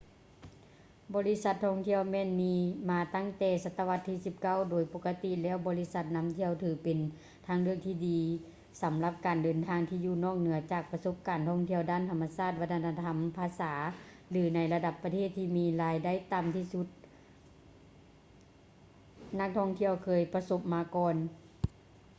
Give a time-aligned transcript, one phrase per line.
[1.15, 2.53] ບໍລິສັດທ່ອງທ່ຽວແມ່ນມີ
[2.89, 6.99] ມາຕັ້ງແຕ່ສະຕະວັດທີ 19 ໂດຍປົກກະຕິແລ້ວບໍລິສັດນຳທ່ຽວຖືເປັນ
[7.47, 8.19] ທາງເລືອກທີ່ດີ
[8.81, 13.73] ສຳລັບການເດີນທາງທີ່ຢູ່ນອກເໜືອຈາກປະສົບການທ່ອງທ່ຽວດ້ານທຳມະຊາດ ວັດທະນະທຳ ພາສາ
[14.31, 16.67] ຫຼື ໃນບັນດາປະເທດທີ່ມີລາຍໄດ້ຕໍ່າທີ່
[19.39, 21.15] ນັກທ່ອງທ່ຽວເຄີຍປະສົບມາກ່ອນ